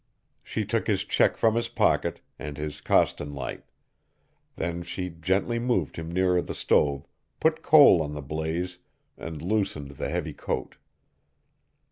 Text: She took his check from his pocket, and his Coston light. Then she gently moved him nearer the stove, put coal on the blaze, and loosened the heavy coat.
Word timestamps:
She 0.41 0.65
took 0.65 0.87
his 0.87 1.03
check 1.03 1.37
from 1.37 1.53
his 1.53 1.69
pocket, 1.69 2.21
and 2.39 2.57
his 2.57 2.81
Coston 2.81 3.35
light. 3.35 3.63
Then 4.55 4.81
she 4.81 5.11
gently 5.11 5.59
moved 5.59 5.95
him 5.95 6.11
nearer 6.11 6.41
the 6.41 6.55
stove, 6.55 7.05
put 7.39 7.61
coal 7.61 8.01
on 8.01 8.15
the 8.15 8.23
blaze, 8.23 8.79
and 9.15 9.43
loosened 9.43 9.91
the 9.91 10.09
heavy 10.09 10.33
coat. 10.33 10.75